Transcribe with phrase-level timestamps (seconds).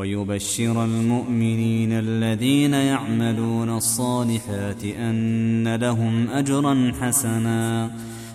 [0.00, 7.90] ويبشر المؤمنين الذين يعملون الصالحات أن لهم أجرا حسنا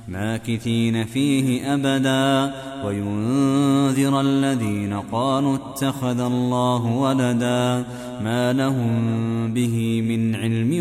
[0.07, 2.53] ماكثين فيه أبدا.
[2.85, 7.85] وينذر الذين قالوا اتخذ الله ولدا
[8.23, 10.71] ما لهم به من علم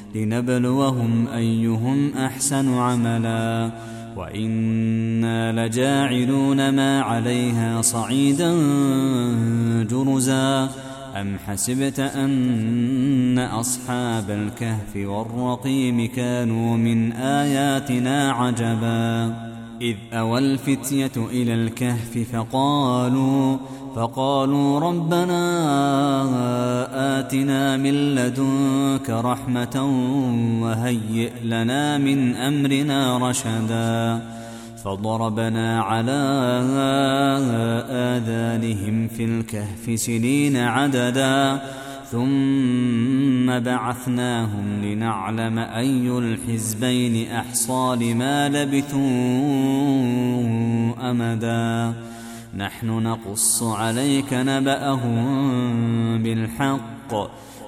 [0.15, 3.71] لنبلوهم أيهم أحسن عملا
[4.17, 8.51] وإنا لجاعلون ما عليها صعيدا
[9.83, 10.69] جرزا
[11.15, 19.35] أم حسبت أن أصحاب الكهف والرقيم كانوا من آياتنا عجبا
[19.81, 23.57] إذ أوى الفتية إلى الكهف فقالوا
[23.95, 25.43] فقالوا ربنا
[27.19, 29.75] آتنا من لدنك رحمة
[30.61, 34.21] وهيئ لنا من أمرنا رشدا.
[34.83, 36.11] فضربنا على
[37.89, 41.61] آذانهم في الكهف سنين عددا.
[42.11, 49.01] ثم بعثناهم لنعلم أي الحزبين أحصى لما لبثوا
[51.09, 51.93] أمدا.
[52.57, 55.23] نحن نقص عليك نبأهم
[56.23, 57.13] بالحق.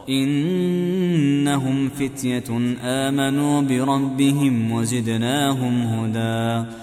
[0.10, 6.83] إنهم فتية آمنوا بربهم وزدناهم هدى.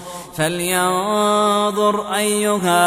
[0.37, 2.79] فلينظر أيها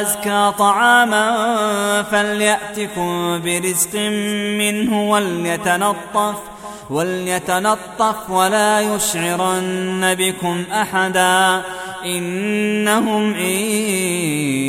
[0.00, 3.94] أزكى طعاما فليأتكم برزق
[4.58, 6.34] منه وليتنطف
[6.90, 11.62] وليتنطف ولا يشعرن بكم أحدا
[12.04, 13.62] إنهم إن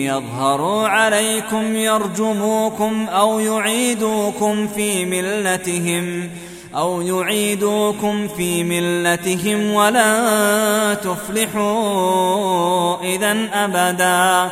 [0.06, 6.30] يظهروا عليكم يرجموكم أو يعيدوكم في ملتهم
[6.76, 12.24] أو يعيدوكم في ملتهم ولا تفلحوا
[13.04, 14.52] إذا أبدا.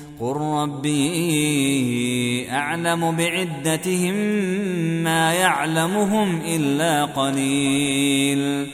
[0.21, 2.11] قل ربي
[2.51, 4.13] أعلم بعدتهم
[5.03, 8.67] ما يعلمهم إلا قليل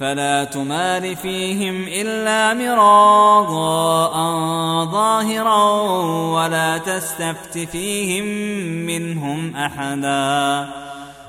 [0.00, 4.14] فلا تمار فيهم إلا مراغاء
[4.84, 5.82] ظاهرا
[6.32, 8.24] ولا تستفت فيهم
[8.86, 10.68] منهم أحدا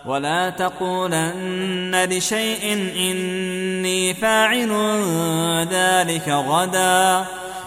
[0.05, 4.71] ولا تقولن لشيء إني فاعل
[5.71, 7.25] ذلك غدا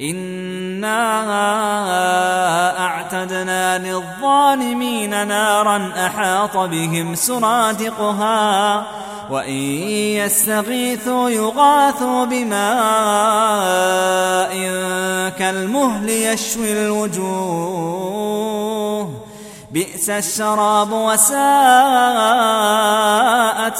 [0.00, 0.98] إنا
[2.86, 8.86] أعتدنا للظالمين نارا أحاط بهم سرادقها
[9.30, 9.54] وإن
[10.18, 12.58] يستغيثوا يغاثوا بماء
[15.38, 18.28] كالمهل يشوي الوجوه
[19.70, 21.38] بئس الشراب وساءت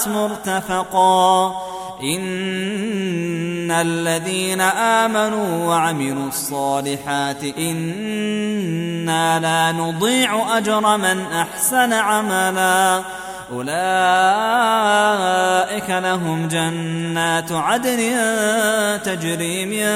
[0.07, 1.55] مرتفقا
[2.03, 13.03] إن الذين آمنوا وعملوا الصالحات إنا لا نضيع أجر من أحسن عملا
[13.51, 13.79] أولئك
[15.89, 18.13] لهم جنات عدن
[19.03, 19.87] تجري من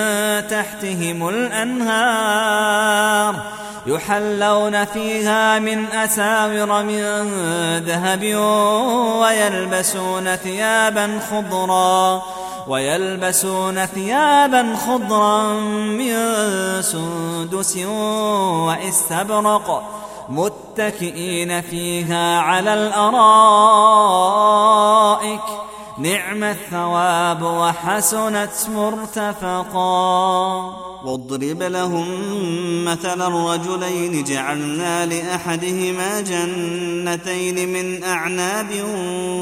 [0.48, 2.74] تحتهم الأنهار
[3.86, 7.04] يحلون فيها من أساور من
[7.86, 8.24] ذهب
[9.22, 12.22] ويلبسون ثيابا خضرا
[12.68, 16.16] ويلبسون ثيابا خضرا من
[16.82, 17.78] سندس
[18.68, 20.03] وإستبرق.
[20.34, 23.24] متكئين فيها على الأرائك.
[25.98, 30.14] نعم الثواب وحسنت مرتفقا.
[31.06, 32.06] واضرب لهم
[32.86, 38.70] مثل الرجلين جعلنا لأحدهما جنتين من أعناب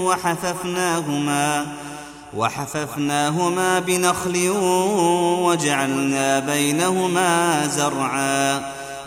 [0.05, 1.65] وحففناهما
[2.37, 4.49] وحففناهما بنخل
[5.41, 8.80] وجعلنا بينهما زرعا.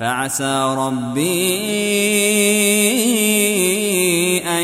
[0.00, 1.20] فعسى ربي
[4.48, 4.62] أن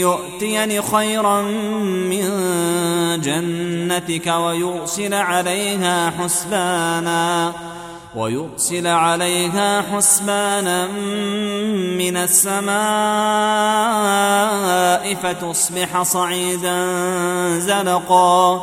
[0.00, 2.30] يؤتيني خيرا من
[3.20, 7.52] جنتك ويرسل عليها حسبانا
[8.16, 10.86] ويرسل عليها حسبانا
[11.98, 12.72] من السماء
[15.14, 16.88] فتصبح صعيدا
[17.58, 18.62] زلقا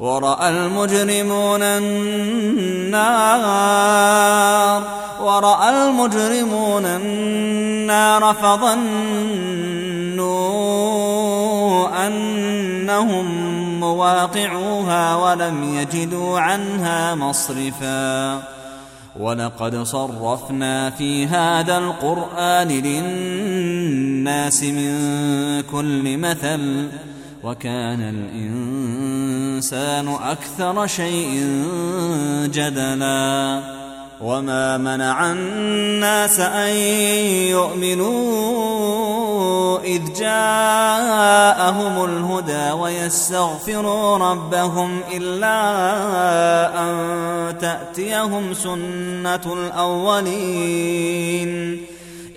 [0.00, 2.98] ورأى المجرمون النار.
[5.22, 8.76] ورأى المجرمون النار فظنوا
[12.06, 13.26] أنهم
[13.80, 18.42] مواقعوها ولم يجدوا عنها مصرفا.
[19.20, 24.94] ولقد صرفنا في هذا القرآن للناس من
[25.72, 26.88] كل مثل.
[27.44, 31.32] وكان الإنسان أكثر شيء
[32.44, 33.60] جدلا
[34.20, 36.76] وما منع الناس أن
[37.54, 38.88] يؤمنوا
[39.78, 45.60] إذ جاءهم الهدى ويستغفروا ربهم إلا
[46.82, 51.48] أن تأتيهم سنة الأولين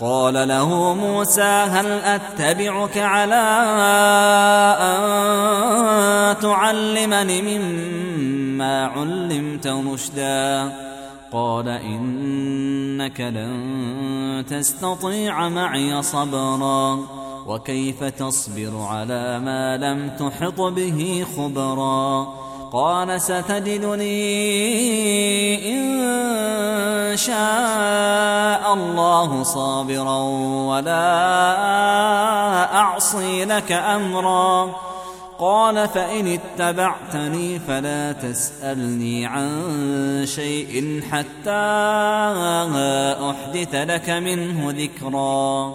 [0.00, 3.44] قال له موسى هل أتبعك على
[4.80, 10.72] أن تعلمني مما علمت رشدا؟
[11.32, 16.98] قال إنك لن تستطيع معي صبرا
[17.46, 22.43] وكيف تصبر على ما لم تحط به خبرا؟
[22.74, 24.10] قال ستجدني
[25.72, 30.18] إن شاء الله صابرا
[30.74, 31.06] ولا
[32.74, 34.74] أعصي لك أمرا.
[35.38, 39.50] قال فإن اتبعتني فلا تسألني عن
[40.26, 41.50] شيء حتى
[43.30, 45.74] أحدث لك منه ذكرا.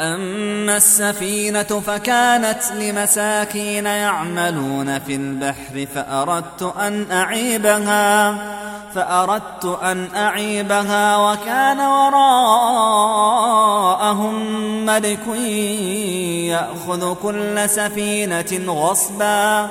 [0.00, 8.36] أما السفينة فكانت لمساكين يعملون في البحر فأردت أن أعيبها
[8.94, 12.46] فأردت أن أعيبها وكان وراءهم
[14.86, 15.26] ملك
[16.48, 19.70] يأخذ كل سفينة غصبا.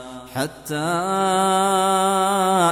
[0.35, 0.75] حتى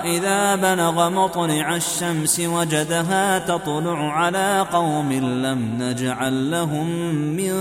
[0.05, 7.53] إذا بلغ مطلع الشمس وجدها تطلع على قوم لم نجعل لهم من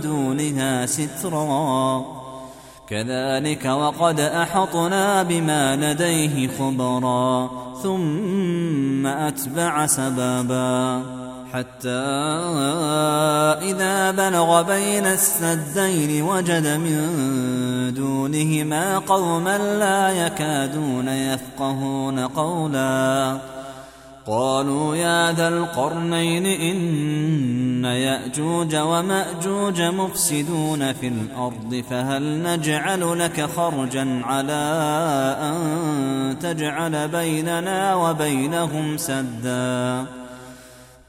[0.00, 2.04] دونها سترا.
[2.88, 7.50] كذلك وقد أحطنا بما لديه خبرا
[7.82, 11.02] ثم أتبع سببا
[11.52, 12.02] حتى
[13.62, 17.00] إذا بلغ بين السدين وجد من
[17.90, 23.38] دونهما قوما لا يكادون يفقهون قولا.
[24.26, 34.62] قالوا يا ذا القرنين إن يأجوج ومأجوج مفسدون في الأرض فهل نجعل لك خرجا على
[35.40, 40.21] أن تجعل بيننا وبينهم سدًّا؟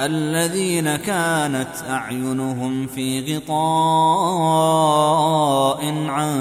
[0.00, 3.54] الذين كانت أعينهم في غطاء
[6.06, 6.36] عن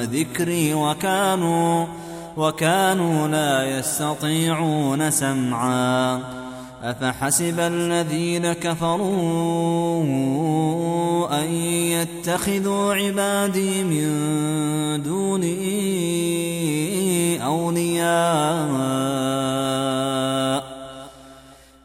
[0.00, 1.86] ذكري وكانوا
[2.36, 6.20] وكانوا لا يستطيعون سمعا.
[6.82, 10.02] أفحسب الذين كفروا
[11.40, 14.08] أن يتخذوا عبادي من
[15.02, 15.62] دوني
[17.44, 19.02] أولياء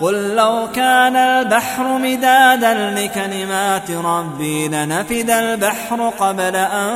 [0.00, 6.90] قل لو كان البحر مدادا لكلمات ربي لنفد البحر قبل أن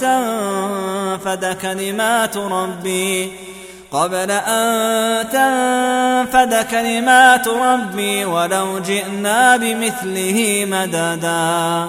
[0.00, 3.32] تنفد كلمات ربي.
[3.92, 11.88] قبل أن تنفد كلمات ربي ولو جئنا بمثله مددا.